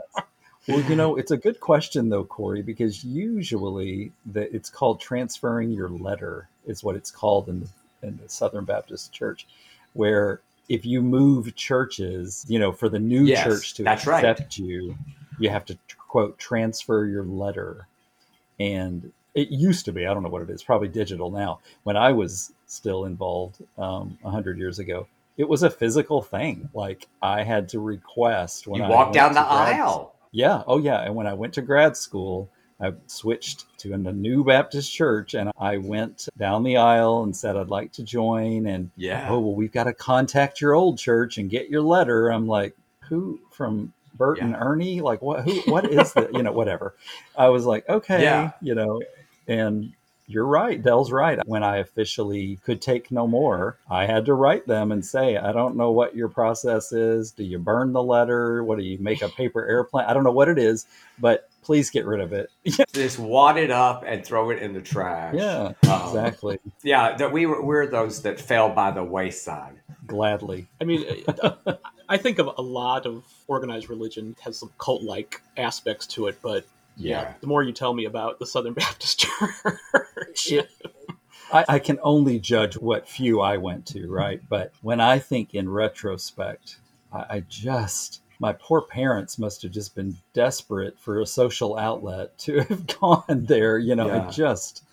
[0.71, 5.73] Well, you know, it's a good question though, Corey, because usually the, it's called transferring
[5.73, 9.49] your letter is what it's called in the, in the Southern Baptist Church,
[9.95, 14.23] where if you move churches, you know, for the new Yes, church to that's right.
[14.23, 14.97] accept you,
[15.41, 17.89] you have to quote transfer your letter,
[18.61, 21.59] and it used to be I don't know what it is, probably digital now.
[21.83, 26.69] When I was still involved um, a hundred years ago, it was a physical thing.
[26.75, 30.15] Like I had to request when you I walk down the grad aisle.
[30.33, 30.63] Yeah.
[30.67, 31.01] Oh, yeah.
[31.03, 32.49] And when I went to grad school,
[32.81, 37.57] I switched to a new Baptist church and I went down the aisle and said,
[37.57, 38.67] I'd like to join.
[38.67, 39.27] And, Yeah.
[39.29, 42.29] oh, well, we've got to contact your old church and get your letter.
[42.31, 42.75] I'm like,
[43.09, 45.01] who from Bert and Ernie?
[45.03, 46.33] Like, what, who, what is that?
[46.33, 46.95] you know, whatever.
[47.37, 48.53] I was like, okay, Yeah.
[48.63, 49.03] you know,
[49.47, 49.93] and
[50.31, 50.81] you're right.
[50.81, 51.39] Del's right.
[51.47, 55.53] When I officially could take no more, I had to write them and say, I
[55.53, 57.33] don't know what your process is.
[57.33, 58.63] Do you burn the letter?
[58.63, 60.07] What do you make a paper airplane?
[60.07, 60.87] I don't know what it is,
[61.19, 62.51] but please get rid of it.
[62.93, 65.35] Just wad it up and throw it in the trash.
[65.35, 66.59] yeah, Um, exactly.
[66.83, 69.81] Yeah, that we were we're those that fell by the wayside.
[70.07, 70.67] Gladly.
[70.81, 71.55] I mean, uh,
[72.09, 76.65] I think of a lot of organized religion has some cult-like aspects to it, but
[76.97, 77.33] yeah, Yeah.
[77.41, 80.53] the more you tell me about the Southern Baptist Church,
[81.53, 84.41] I, I can only judge what few I went to, right?
[84.49, 86.77] But when I think in retrospect,
[87.13, 92.37] I, I just, my poor parents must have just been desperate for a social outlet
[92.47, 93.79] to have gone there.
[93.79, 94.27] You know, Yeah.
[94.27, 94.85] I just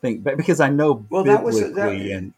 [0.00, 2.32] think, but because I know Well, that was- that- and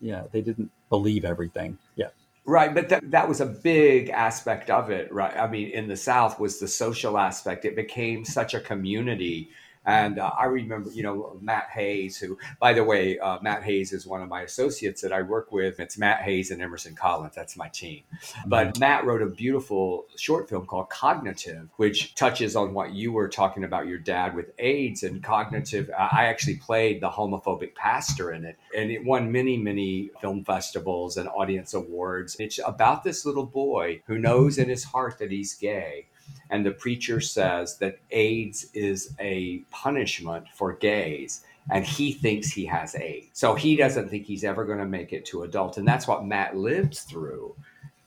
[0.00, 1.78] yeah, they didn't believe everything.
[1.96, 2.08] Yeah.
[2.44, 5.36] Right, but that, that was a big aspect of it, right?
[5.36, 7.64] I mean, in the South was the social aspect.
[7.64, 9.50] It became such a community.
[9.84, 13.92] And uh, I remember, you know, Matt Hayes, who, by the way, uh, Matt Hayes
[13.92, 15.80] is one of my associates that I work with.
[15.80, 17.34] It's Matt Hayes and Emerson Collins.
[17.34, 18.02] That's my team.
[18.46, 23.28] But Matt wrote a beautiful short film called Cognitive, which touches on what you were
[23.28, 25.90] talking about your dad with AIDS and cognitive.
[25.98, 30.44] I I actually played the homophobic pastor in it, and it won many, many film
[30.44, 32.36] festivals and audience awards.
[32.38, 36.06] It's about this little boy who knows in his heart that he's gay.
[36.52, 42.66] And the preacher says that AIDS is a punishment for gays and he thinks he
[42.66, 43.28] has AIDS.
[43.32, 45.78] So he doesn't think he's ever going to make it to adult.
[45.78, 47.56] And that's what Matt lived through.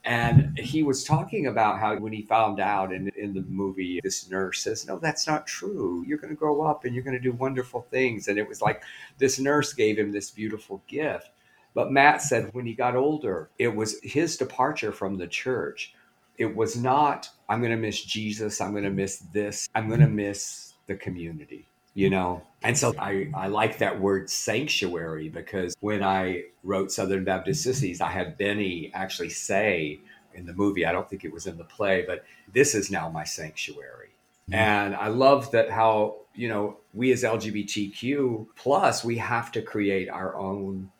[0.03, 4.29] And he was talking about how when he found out in, in the movie, this
[4.29, 6.05] nurse says, No, that's not true.
[6.07, 8.27] You're going to grow up and you're going to do wonderful things.
[8.27, 8.83] And it was like
[9.17, 11.31] this nurse gave him this beautiful gift.
[11.73, 15.94] But Matt said when he got older, it was his departure from the church.
[16.37, 18.61] It was not, I'm going to miss Jesus.
[18.61, 19.69] I'm going to miss this.
[19.75, 24.29] I'm going to miss the community you know and so I, I like that word
[24.29, 29.99] sanctuary because when i wrote southern baptist sissies i had benny actually say
[30.35, 33.09] in the movie i don't think it was in the play but this is now
[33.09, 34.09] my sanctuary
[34.49, 34.55] mm.
[34.55, 40.09] and i love that how you know we as lgbtq plus we have to create
[40.09, 40.91] our own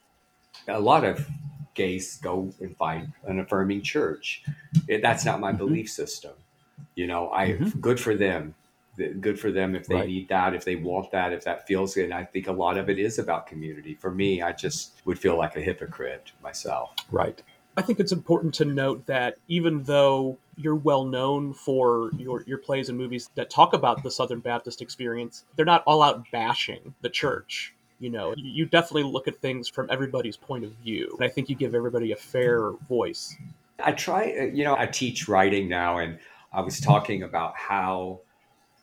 [0.68, 1.28] a lot of
[1.76, 4.44] gays go and find an affirming church
[4.88, 5.58] it, that's not my Mhm.
[5.58, 6.34] belief system
[6.96, 7.80] you know i Mhm.
[7.82, 8.56] good for them
[9.20, 10.08] good for them if they Right.
[10.08, 12.78] need that if they want that if that feels good and i think a lot
[12.78, 16.94] of it is about community for me i just would feel like a hypocrite myself
[17.12, 17.42] Right.
[17.78, 22.58] I think it's important to note that even though you're well known for your, your
[22.58, 26.96] plays and movies that talk about the Southern Baptist experience, they're not all out bashing
[27.02, 27.75] the church.
[28.00, 31.16] You know, you definitely look at things from everybody's point of view.
[31.18, 33.36] And I think you give everybody a fair voice.
[33.84, 36.20] I try, you know, I teach writing now, and
[36.52, 38.20] I was talking about how,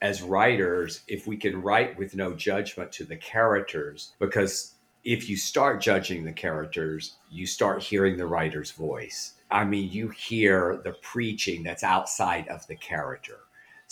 [0.01, 5.37] as writers, if we can write with no judgment to the characters, because if you
[5.37, 9.35] start judging the characters, you start hearing the writer's voice.
[9.51, 13.41] I mean, you hear the preaching that's outside of the character.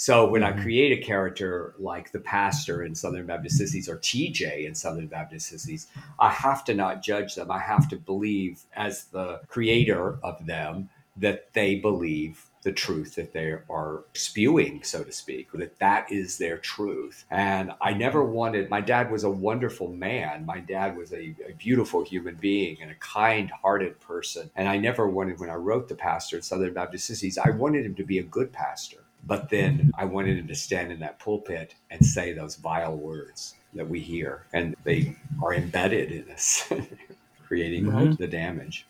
[0.00, 0.62] So when I Mhm.
[0.62, 5.48] create a character like the pastor in Southern Baptist Sissies or TJ in Southern Baptist
[5.48, 7.50] Sissies, I have to not judge them.
[7.50, 13.34] I have to believe, as the creator of them, that they believe the truth that
[13.34, 17.26] they are spewing, so to speak, that that is their truth.
[17.30, 20.46] And I never wanted, my dad was a wonderful man.
[20.46, 24.50] My dad was a, a beautiful human being and a kind hearted person.
[24.56, 27.84] And I never wanted, when I wrote the pastor in Southern Baptist Sissies, I wanted
[27.84, 29.04] him to be a good pastor.
[29.26, 33.54] But then I wanted him to stand in that pulpit and say those vile words
[33.74, 34.46] that we hear.
[34.52, 36.72] And they are embedded in us,
[37.46, 38.16] creating Right.
[38.18, 38.86] the damage.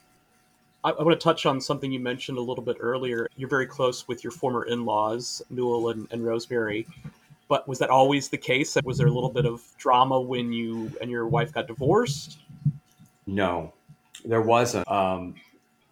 [0.83, 3.29] I, I want to touch on something you mentioned a little bit earlier.
[3.37, 6.87] You're very close with your former in laws, Newell and, and Rosemary.
[7.49, 8.77] But was that always the case?
[8.85, 12.39] Was there a little bit of drama when you and your wife got divorced?
[13.27, 13.73] No,
[14.25, 14.89] there wasn't.
[14.91, 15.35] Um,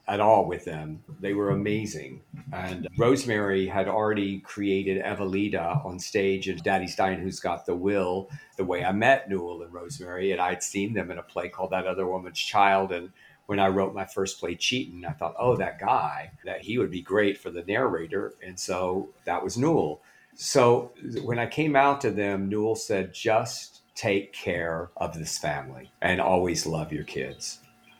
[0.09, 1.03] at all with them.
[1.21, 2.23] They were amazing.
[2.53, 8.31] And Rosemary had already created Evalita on stage and Daddy's Dyin', who's got the will,
[8.57, 10.33] the way I met Newell and Rosemary.
[10.33, 12.91] And I'd seen them in a play called That Other Woman's Child.
[12.93, 13.11] And
[13.47, 16.91] when I wrote my first play, Cheatin', I thought, oh, that guy, that he would
[16.91, 18.35] be great for the narrator.
[18.43, 20.01] And so that was Newell.
[20.35, 20.93] So
[21.23, 26.21] when I came out to them, Newell said, just take care of this family and
[26.21, 27.59] always love your kids.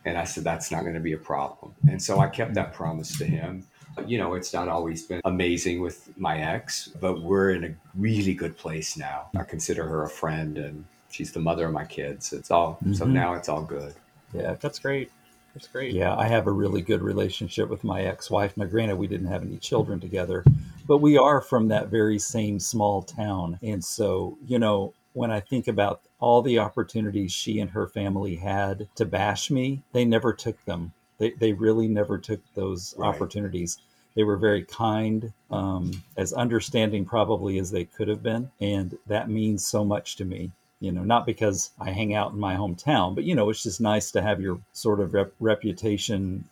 [0.09, 1.75] And I said, that's not going to be a problem.
[1.87, 3.63] And so I kept that promise to him.
[4.07, 8.33] You know, it's not always been amazing with my ex, but we're in a really
[8.33, 9.29] good place now.
[9.37, 12.33] I consider her a friend and she's the mother of my kids.
[12.33, 12.93] It's all, mm-hmm.
[12.93, 13.93] so now it's all good.
[14.33, 15.11] Yeah, that's great.
[15.53, 15.93] That's great.
[15.93, 18.57] Yeah, I have a really good relationship with my ex wife.
[18.57, 20.43] Now, granted, we didn't have any children together,
[20.87, 23.59] but we are from that very same small town.
[23.61, 28.35] And so, you know, when I think about all the opportunities she and her family
[28.35, 30.93] had to bash me, they never took them.
[31.17, 33.07] They, they really never took those right.
[33.07, 33.79] opportunities.
[34.15, 38.51] They were very kind, um, as understanding probably as they could have been.
[38.59, 40.51] And that means so much to me.
[40.81, 43.81] You know, not because I hang out in my hometown, but, you know, it's just
[43.81, 46.45] nice to have your sort of rep- reputation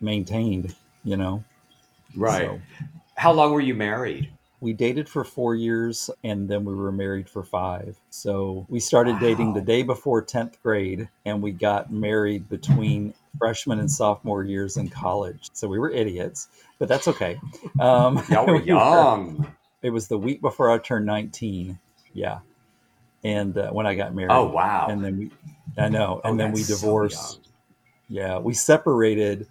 [0.00, 1.42] maintained, you know?
[2.16, 2.46] Right.
[2.46, 2.60] So,
[3.16, 4.30] How long were you married?
[4.60, 7.96] We dated for four years and then we were married for five.
[8.10, 9.20] So we started wow.
[9.20, 14.76] dating the day before 10th grade and we got married between freshman and sophomore years
[14.76, 15.50] in college.
[15.52, 17.40] So we were idiots, but that's okay.
[17.78, 19.52] Um, Y'all were young.
[19.82, 21.78] it was the week before I turned 19.
[22.12, 22.40] Yeah.
[23.22, 24.32] And uh, when I got married.
[24.32, 24.88] Oh, wow.
[24.88, 25.30] And then we,
[25.76, 26.20] I know.
[26.24, 27.34] And oh, then we divorced.
[27.34, 27.40] So
[28.08, 28.38] yeah.
[28.38, 29.46] We separated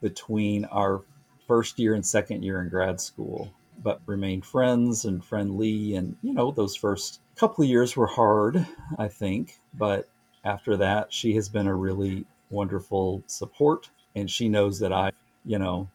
[0.00, 1.02] between our
[1.46, 5.94] first year and second year in grad school but remained friends and friendly.
[5.94, 8.66] And, you know, those first couple of years were hard,
[8.98, 9.58] I think.
[9.74, 10.08] But
[10.44, 13.90] after that, she has been a really wonderful support.
[14.14, 15.12] And she knows that I,
[15.44, 15.88] you know,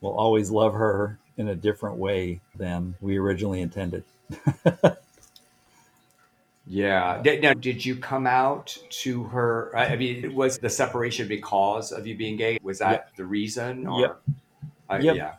[0.00, 4.04] will always love her in a different way than we originally intended.
[6.66, 7.22] yeah.
[7.40, 9.74] Now, did you come out to her?
[9.76, 12.58] I mean, was the separation because of you being gay?
[12.62, 13.16] Was that yep.
[13.16, 13.86] the reason?
[13.86, 14.00] Or?
[14.00, 14.22] Yep.
[14.90, 15.16] I, yep.
[15.16, 15.34] Yeah.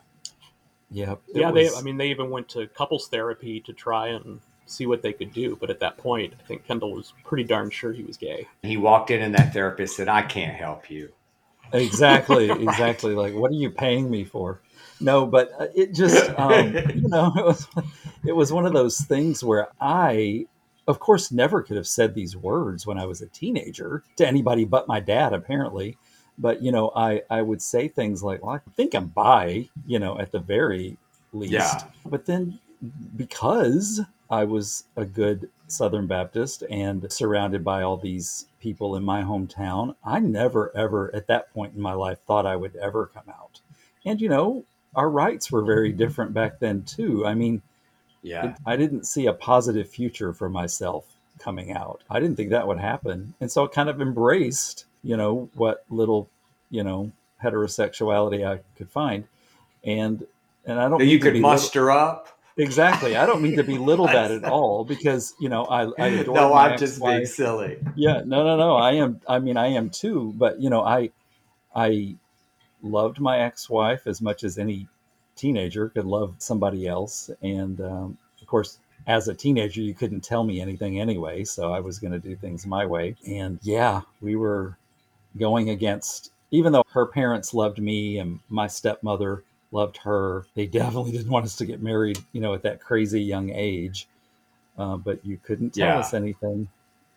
[0.94, 1.50] Yeah, yeah.
[1.50, 1.72] Was...
[1.72, 5.12] They, I mean, they even went to couples therapy to try and see what they
[5.12, 5.56] could do.
[5.60, 8.46] But at that point, I think Kendall was pretty darn sure he was gay.
[8.62, 11.10] He walked in, and that therapist said, "I can't help you."
[11.72, 12.60] Exactly, right.
[12.62, 13.14] exactly.
[13.14, 14.60] Like, what are you paying me for?
[15.00, 17.66] No, but uh, it just, um, you know, it was,
[18.24, 20.46] it was one of those things where I,
[20.86, 24.64] of course, never could have said these words when I was a teenager to anybody
[24.64, 25.98] but my dad, apparently
[26.38, 29.98] but you know i i would say things like well i think i'm bi you
[29.98, 30.96] know at the very
[31.32, 31.52] least.
[31.52, 31.82] Yeah.
[32.06, 32.58] but then
[33.16, 39.22] because i was a good southern baptist and surrounded by all these people in my
[39.22, 43.28] hometown i never ever at that point in my life thought i would ever come
[43.28, 43.60] out.
[44.04, 47.26] And you know our rights were very different back then too.
[47.26, 47.62] I mean
[48.22, 48.50] yeah.
[48.50, 51.06] it, i didn't see a positive future for myself
[51.38, 52.02] coming out.
[52.08, 53.34] I didn't think that would happen.
[53.40, 56.28] And so i kind of embraced you know, what little,
[56.70, 57.12] you know,
[57.42, 59.24] heterosexuality I could find.
[59.84, 60.26] And
[60.64, 62.28] and I don't you could muster up.
[62.56, 63.16] Exactly.
[63.16, 66.54] I don't mean to belittle that at all because, you know, I, I adore No,
[66.54, 67.78] I'm just being silly.
[67.96, 68.76] Yeah, no, no, no.
[68.76, 71.10] I am I mean I am too, but you know, I
[71.74, 72.16] I
[72.82, 74.88] loved my ex-wife as much as any
[75.36, 80.44] teenager could love somebody else and um, of course as a teenager, you couldn't tell
[80.44, 81.44] me anything anyway.
[81.44, 83.16] So I was going to do things my way.
[83.26, 84.76] And yeah, we were
[85.38, 91.12] going against, even though her parents loved me and my stepmother loved her, they definitely
[91.12, 94.08] didn't want us to get married, you know, at that crazy young age.
[94.76, 95.98] Uh, but you couldn't tell yeah.
[95.98, 96.68] us anything.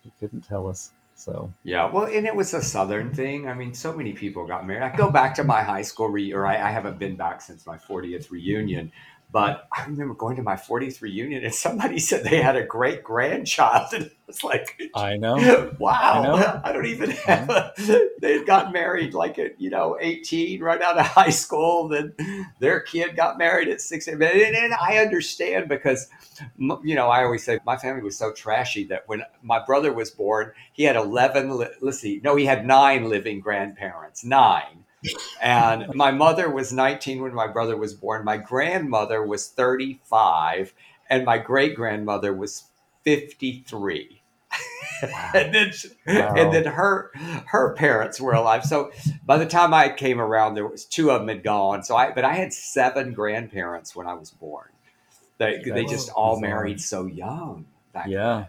[0.03, 0.91] You couldn't tell us.
[1.15, 3.47] So yeah, well, and it was a Southern thing.
[3.47, 4.84] I mean, so many people got married.
[4.84, 7.65] I go back to my high school re, or I, I haven't been back since
[7.65, 8.91] my 40th reunion.
[9.29, 13.03] But I remember going to my 40th reunion and somebody said they had a great
[13.03, 13.87] grandchild.
[13.97, 15.73] And I was like, I know.
[15.79, 15.93] Wow.
[15.93, 16.61] I, know.
[16.63, 17.29] I don't even mm-hmm.
[17.29, 21.87] have, a, they got married like at, you know, 18 right out of high school.
[21.87, 22.13] Then
[22.59, 24.15] their kid got married at 16.
[24.15, 26.09] And, and I understand because,
[26.57, 30.11] you know, I always say my family was so trashy that when my brother was
[30.11, 34.83] born, he had 11, let's see, no, he had nine living grandparents, nine
[35.41, 38.25] and my mother was 19 when my brother was born.
[38.25, 40.73] My grandmother was 35,
[41.10, 42.65] and my great grandmother was
[43.03, 44.21] 53.
[45.03, 45.31] Wow.
[45.36, 45.71] and then
[46.07, 46.33] wow.
[46.36, 47.12] and then her
[47.47, 48.65] her parents were alive.
[48.65, 48.91] So
[49.25, 51.83] by the time I came around, there was two of them had gone.
[51.83, 54.69] So I but I had seven grandparents when I was born.
[55.38, 57.67] They, they just all married so young.
[57.93, 58.36] back Yeah.
[58.38, 58.47] then.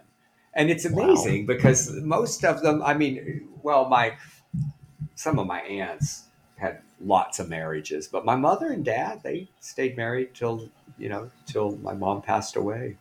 [0.54, 1.02] And it's Wow.
[1.02, 4.16] amazing because most of them, I mean, well, my
[5.14, 6.27] some of my aunts
[6.58, 10.68] had lots of marriages, but my mother and dad, they stayed married till,
[10.98, 12.96] you know, till my mom passed away.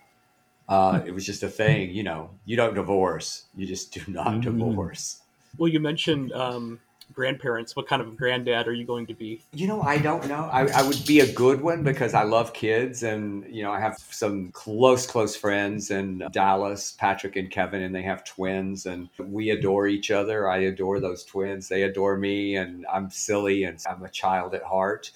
[0.69, 3.45] Uh, it was just a thing, you know, you don't divorce.
[3.55, 4.43] You just do not Mhm.
[4.43, 5.21] divorce.
[5.57, 6.79] Well, you mentioned um,
[7.17, 7.75] grandparents.
[7.75, 9.41] What kind of granddad are you going to be?
[9.51, 10.47] You know, I don't know.
[10.53, 13.80] I, I would be a good one because I love kids, and you know, I
[13.80, 19.10] have some close, close friends in Dallas, Patrick and Kevin, and they have twins, and
[19.17, 20.47] we adore each other.
[20.47, 21.67] I adore those twins.
[21.67, 25.12] They adore me, and I'm silly, and I'm a child at heart.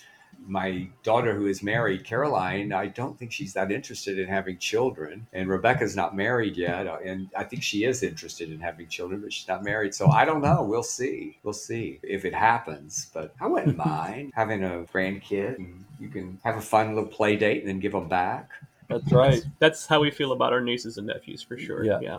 [0.47, 5.27] My daughter, who is married, Caroline, I don't think she's that interested in having children.
[5.33, 6.87] And Rebecca's not married yet.
[6.87, 9.93] Uh, and I think she is interested in having children, but she's not married.
[9.93, 10.63] So I don't know.
[10.63, 11.37] We'll see.
[11.43, 13.09] We'll see if it happens.
[13.13, 15.57] But I wouldn't mind having a grandkid.
[15.57, 18.49] And you can have a fun little play date and then give them back.
[18.89, 19.41] That's right.
[19.59, 21.85] That's how we feel about our nieces and nephews for sure.
[21.85, 22.17] Yeah.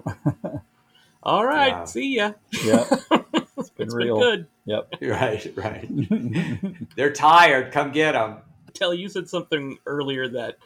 [1.23, 1.69] All right.
[1.69, 1.85] Yeah.
[1.85, 2.33] See ya.
[2.65, 2.85] Yeah.
[3.83, 4.21] It's been It's real.
[4.21, 4.47] been good.
[4.65, 4.95] Yep.
[5.03, 6.87] Right, right.
[6.97, 7.73] They're tired.
[7.73, 8.39] Come get them.
[8.75, 10.57] Del you said something earlier that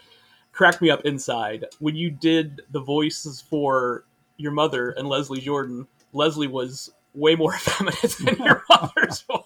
[0.52, 1.64] cracked me up inside.
[1.80, 4.04] When you did the voices for
[4.36, 9.42] your mother and Leslie Jordan, Leslie was way more effeminate than your mother's voice.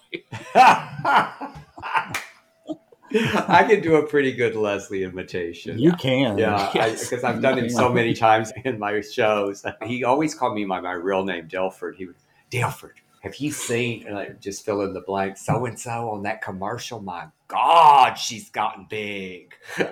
[3.13, 5.77] I can do a pretty good Leslie imitation.
[5.77, 6.37] You can.
[6.37, 7.09] Yeah, Yes.
[7.09, 9.65] because I've done it so many times in my shows.
[9.85, 11.95] He always called me by my real name, Delford.
[11.97, 12.15] He would,
[12.49, 16.23] Delford, have you seen, and I just fill in the blank, so and so on
[16.23, 16.99] that commercial?
[16.99, 19.53] My God, she's gotten big.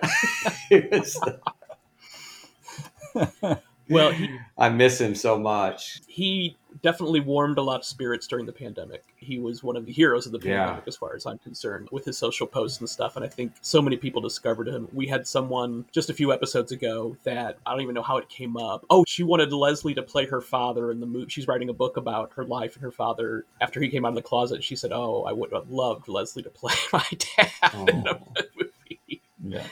[3.89, 6.01] Well, he, I miss him so much.
[6.07, 9.03] he definitely warmed a lot of spirits during the pandemic.
[9.15, 10.59] He was one of the heroes of the Yeah.
[10.65, 13.15] pandemic, as far as I'm concerned, with his social posts and stuff.
[13.15, 14.87] And I think so many people discovered him.
[14.93, 18.29] We had someone just a few episodes ago that I don't even know how it
[18.29, 18.85] came up.
[18.91, 21.29] Oh, she wanted Leslie to play her father in the movie.
[21.29, 24.15] She's writing a book about her life and her father after he came out of
[24.15, 24.63] the closet.
[24.63, 27.05] She said, "Oh, I would have loved Leslie to play my
[27.37, 27.51] dad
[27.87, 28.43] in a Oh.
[28.55, 29.63] movie." Yeah.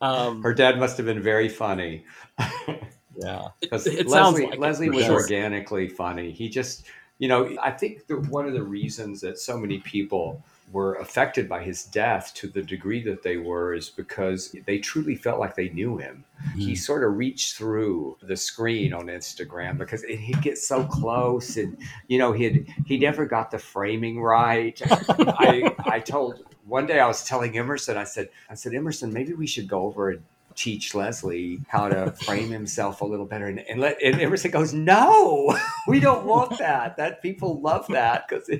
[0.00, 2.04] Um, Her dad must have been very funny.
[3.16, 3.48] Yeah.
[3.60, 5.14] Because it sounds Leslie, like Leslie was sure.
[5.14, 6.30] organically funny.
[6.30, 6.84] He just,
[7.18, 11.48] you know, I think that one of the reasons that so many people were affected
[11.48, 15.54] by his death to the degree that they were is because they truly felt like
[15.54, 16.24] they knew him.
[16.56, 16.78] He mm.
[16.78, 21.76] sort of reached through the screen on Instagram because it, he'd get so close, and
[22.08, 24.80] you know, he'd he never got the framing right.
[24.90, 29.34] I I told one day I was telling Emerson, I said, I said, Emerson, maybe
[29.34, 30.22] we should go over and
[30.54, 33.46] teach Leslie how to frame himself a little better.
[33.46, 35.56] And, and, let, and Emerson goes, no,
[35.88, 36.96] we don't want that.
[36.96, 38.50] That people love that because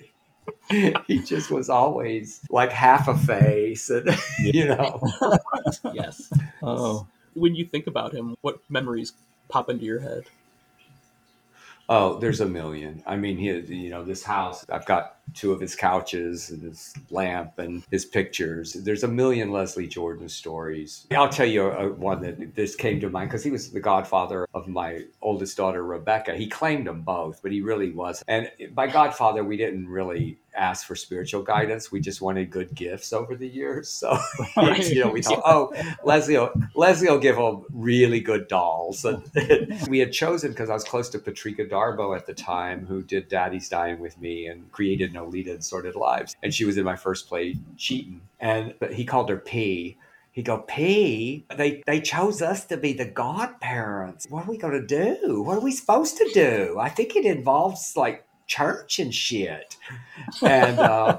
[1.07, 4.09] he just was always like half a face, and
[4.41, 5.01] you know.
[5.93, 6.33] yes.
[6.63, 7.07] Oh.
[7.35, 9.13] When you think about him, what memories
[9.49, 10.25] pop into your head?
[11.89, 13.03] Oh, there's a million.
[13.07, 14.65] I mean, he, you know, this house.
[14.71, 18.73] I've got two of his couches and his lamp and his pictures.
[18.73, 21.07] There's a million Leslie Jordan stories.
[21.11, 21.69] I'll tell you
[21.99, 25.85] one that this came to mind because he was the godfather of my oldest daughter
[25.85, 26.35] Rebecca.
[26.35, 28.25] He claimed them both, but he really wasn't.
[28.29, 31.91] And by godfather, we didn't really ask for spiritual guidance.
[31.91, 33.89] We just wanted good gifts over the years.
[33.89, 34.19] So,
[34.57, 35.73] you know, we thought, oh,
[36.05, 39.05] Leslie, will, Leslie will give them really good dolls.
[39.05, 39.23] And
[39.89, 43.29] we had chosen because I was close to Patrika Darbo at the time, who did
[43.29, 46.37] Daddy's Dyin' with me and created Noleta and Sordid Lives.
[46.43, 48.21] And she was in my first play, Cheatin'.
[48.41, 49.97] And but he called her P.
[50.35, 54.27] He go, P, they, they chose us to be the godparents.
[54.29, 55.41] What are we going to do?
[55.43, 56.77] What are we supposed to do?
[56.77, 59.77] I think it involves like church and shit.
[60.43, 61.19] And uh,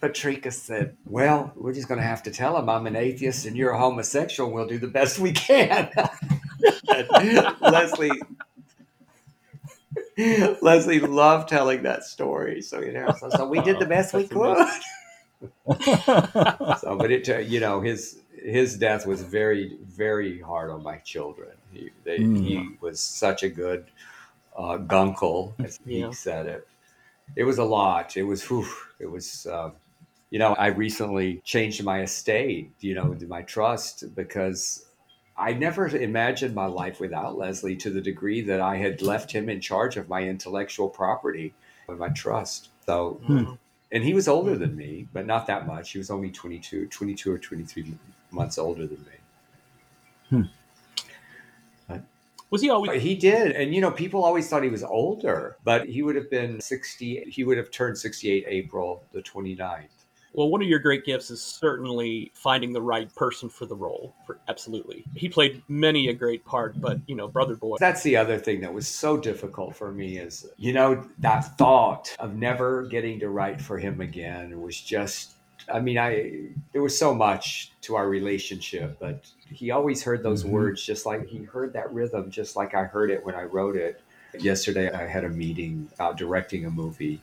[0.00, 3.56] Patrika said, Well, we're just going to have to tell him I'm an atheist and
[3.56, 4.48] you're a homosexual.
[4.48, 5.90] And we'll do the best we can.
[7.60, 8.10] Leslie.
[10.60, 12.62] Leslie loved telling that story.
[12.62, 14.56] So, you know, so, so we did the best we could.
[16.78, 20.96] So, but it, uh, you know, his his death was very, very hard on my
[20.98, 21.50] children.
[21.72, 22.44] He, they, Mm.
[22.44, 23.86] he was such a good
[24.56, 26.08] uh, gunkle, as Yeah.
[26.08, 26.68] he said it.
[27.36, 28.16] It was a lot.
[28.16, 28.66] It was, whew,
[28.98, 29.70] it was, uh,
[30.30, 34.86] you know, I recently changed my estate, you know, my trust because
[35.36, 39.48] I never imagined my life without Leslie to the degree that I had left him
[39.48, 41.54] in charge of my intellectual property
[41.88, 42.68] and my trust.
[42.86, 43.52] So, Hmm.
[43.90, 45.92] and he was older than me, but not that much.
[45.92, 47.94] He was only 22, 22 or 23
[48.30, 49.04] months older than
[50.30, 50.42] me.
[52.52, 53.02] Was he always?
[53.02, 53.52] He did.
[53.52, 57.24] And, you know, people always thought he was older, but he would have been 60,
[57.26, 59.86] he would have turned 68 April the 29th.
[60.34, 64.14] Well, one of your great gifts is certainly finding the right person for the role.
[64.26, 67.76] For absolutely, he played many a great part, but you know, Brother Boy.
[67.78, 72.14] That's the other thing that was so difficult for me is you know that thought
[72.18, 75.34] of never getting to write for him again was just.
[75.72, 80.42] I mean, I there was so much to our relationship, but he always heard those
[80.42, 80.52] mm-hmm.
[80.52, 83.76] words just like he heard that rhythm, just like I heard it when I wrote
[83.76, 84.00] it.
[84.38, 87.20] Yesterday, I had a meeting about directing a movie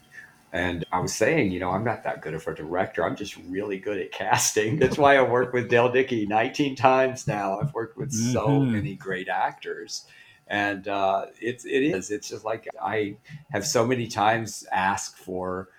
[0.52, 3.06] and I was saying, you know, I'm not that good of a director.
[3.06, 4.80] I'm just really good at casting.
[4.80, 7.60] That's why I worked with Dale Dickey 19 times now.
[7.60, 8.34] I've worked with mm-hmm.
[8.34, 10.06] so many great actors.
[10.48, 12.10] And uh, it's it is.
[12.10, 13.18] It's just like I
[13.52, 15.70] have so many times asked for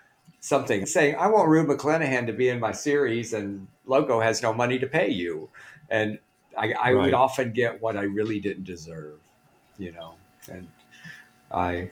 [0.41, 4.53] something, saying, I want Rue McClanahan to be in my series, and LOGO has no
[4.53, 5.49] money to pay you.
[5.91, 6.19] And
[6.57, 7.05] I, I right.
[7.05, 9.19] would often get what I really didn't deserve,
[9.79, 10.15] you know.
[10.51, 10.67] And
[11.53, 11.91] I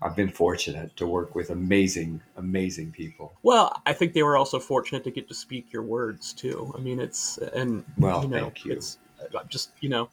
[0.00, 3.32] I've been fortunate to work with amazing, amazing people.
[3.42, 6.72] Well, I think they were also fortunate to get to speak your words too.
[6.76, 8.72] I mean, it's and well, you know, thank you.
[8.72, 8.98] It's
[9.34, 10.08] uh, just you know,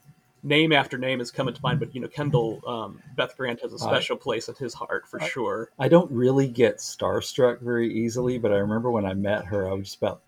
[0.46, 3.72] name after name is coming to mind, but you know, Kendall um, Beth Grant has
[3.72, 5.70] a special I, place in his heart for I, sure.
[5.78, 9.72] I don't really get starstruck very easily, but I remember when I met her, I
[9.72, 10.22] was just about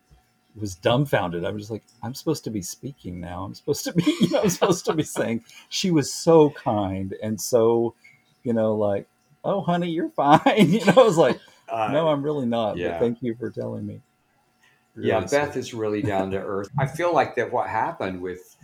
[0.56, 1.44] was dumbfounded.
[1.44, 3.44] I was just like, I'm supposed to be speaking now.
[3.44, 5.44] I'm supposed to be, you know, I'm supposed to be saying.
[5.68, 7.94] She was so kind and so,
[8.42, 9.06] you know, like
[9.44, 10.40] oh, honey, you're fine.
[10.56, 12.76] you know, I was like, uh, no, I'm really not.
[12.76, 12.92] Yeah.
[12.92, 14.00] But thank you for telling me.
[14.94, 16.68] Really yeah, Beth is really down to earth.
[16.78, 18.56] I feel like that what happened with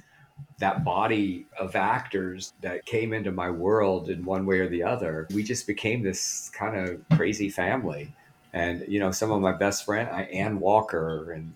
[0.59, 5.27] that body of actors that came into my world in one way or the other,
[5.35, 8.13] we just became this kind of crazy family.
[8.53, 11.53] And, you know, some of my best friends, I, Ann Walker and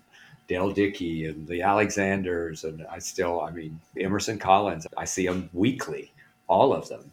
[0.49, 5.49] Dale Dickey and the Alexanders, and I still, I mean, Emerson Collins, I see them
[5.53, 6.11] weekly,
[6.47, 7.11] all of them.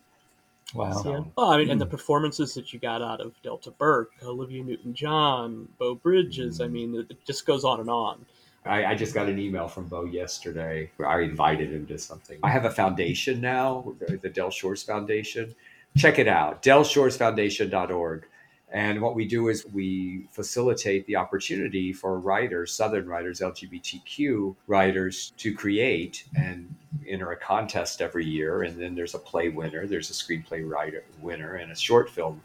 [0.74, 0.92] Wow.
[1.02, 1.92] So, well, I mean, and the hmm.
[1.92, 6.72] performances that you got out of Delta Burke, Olivia Newton John, Beau Bridges, I mm.
[6.72, 8.26] mean, it just goes on and on.
[8.66, 10.90] I, I, just got an email from Beau yesterday.
[11.04, 12.38] I invited him to something.
[12.42, 15.54] I have a foundation now, the Del Shores Foundation.
[15.96, 18.26] Check it out, delshoresfoundation.org.
[18.72, 25.32] And what we do is we facilitate the opportunity for writers, Southern writers, LGBTQ writers,
[25.36, 26.74] to create and
[27.08, 28.62] enter a contest every year.
[28.62, 32.42] And then there's a play winner, there's a screenplay writer winner, and a short film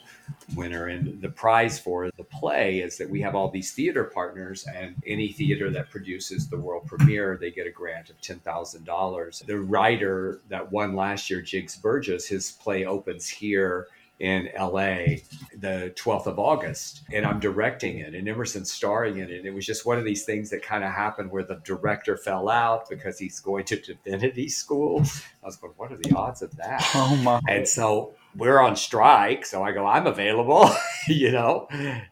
[0.55, 0.87] winner.
[0.87, 5.01] And the prize for the play is that we have all these theater partners, and
[5.07, 9.45] any theater that produces the world premiere, they get a grant of $10,000.
[9.47, 13.87] The writer that won last year, Jigs Burgess, his play opens here
[14.21, 15.17] in LA
[15.57, 19.37] the 12th of August and I'm directing it and Emerson starring in it.
[19.37, 22.15] And It was just one of these things that kind of happened where the director
[22.15, 25.01] fell out because he's going to divinity school.
[25.43, 26.87] I was going, what are the odds of that?
[26.93, 27.41] Oh my.
[27.47, 30.69] And so we're on strike, so I go, I'm available,
[31.07, 31.67] you know,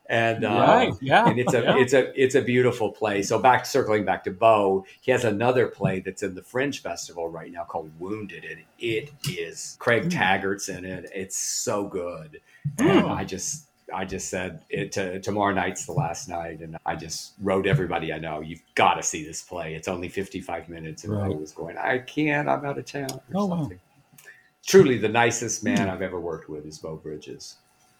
[0.07, 1.77] and uh, right, yeah, and it's a yeah.
[1.77, 3.21] it's a it's a beautiful play.
[3.21, 7.29] So back circling back to Beau, he has another play that's in the Fringe Festival
[7.29, 10.11] right now called Wounded, and it is Craig mm.
[10.11, 11.09] Taggart's in it.
[11.13, 12.41] It's so good,
[12.77, 13.11] and mm.
[13.11, 17.33] I just I just said it to, tomorrow night's the last night, and I just
[17.41, 19.73] wrote everybody I know, you've got to see this play.
[19.73, 21.25] It's only 55 minutes, and right.
[21.25, 23.77] I was going, I can't, I'm out of town, or oh, something.
[23.77, 23.88] Wow
[24.65, 25.89] truly the nicest man hmm.
[25.89, 27.57] I've ever worked with is Beau Bridges.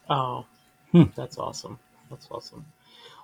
[0.10, 0.46] Oh,
[0.92, 1.04] hmm.
[1.16, 1.80] that's awesome.
[2.10, 2.66] That's awesome.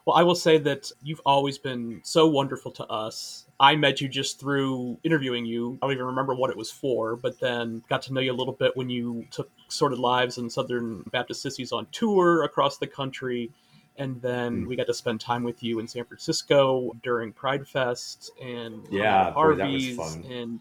[0.06, 3.46] Well, I will say that you've always been so wonderful to us.
[3.60, 5.80] I met you just through interviewing you.
[5.82, 8.34] I don't even remember what it was for, but then got to know you a
[8.36, 12.86] little bit when you took Sordid Lives and Southern Baptist Sissies on tour across the
[12.86, 13.50] country.
[13.98, 14.68] And then mm.
[14.68, 19.32] we got to spend time with you in San Francisco during Pride Fest and yeah,
[19.32, 20.60] Harvey's boy, and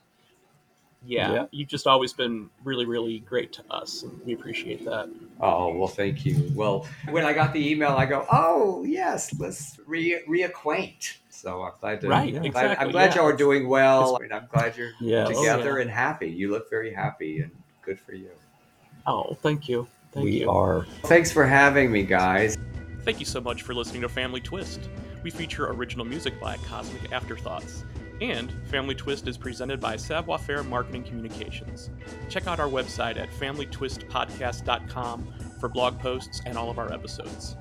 [1.07, 5.11] yeah, yeah, you've just always been really, really great to us, and we appreciate that.
[5.41, 6.51] Oh well, thank you.
[6.55, 11.73] Well, when I got the email, I go, "Oh yes, let's re- reacquaint." So I'm
[11.81, 12.09] glad to.
[12.09, 12.51] Right, I'm exactly.
[12.51, 13.17] Glad, I'm glad yeah.
[13.17, 15.29] y'all are doing well, and I'm glad you're yes.
[15.31, 15.83] Oh, together oh, yeah.
[15.83, 16.31] and happy.
[16.31, 17.51] You look very happy, and
[17.83, 18.31] good for you.
[19.07, 19.87] Oh, thank you.
[20.13, 20.51] Thank we you.
[20.51, 20.87] are.
[21.05, 22.57] Thanks for having me, guys.
[23.03, 24.89] Thank you so much for listening to Family Twist.
[25.23, 27.85] We feature original music by Cosmic Afterthoughts.
[28.31, 31.91] And Family Twist is presented by Savoir Faire Marketing Communications.
[32.31, 37.57] Check out our website at familytwistpodcast.com for blog posts and all of our episodes.